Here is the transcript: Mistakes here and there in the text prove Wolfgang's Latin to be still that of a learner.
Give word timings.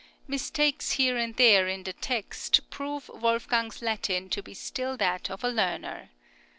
Mistakes 0.27 0.93
here 0.93 1.15
and 1.15 1.35
there 1.35 1.67
in 1.67 1.83
the 1.83 1.93
text 1.93 2.67
prove 2.71 3.07
Wolfgang's 3.13 3.83
Latin 3.83 4.31
to 4.31 4.41
be 4.41 4.55
still 4.55 4.97
that 4.97 5.29
of 5.29 5.43
a 5.43 5.49
learner. 5.49 6.09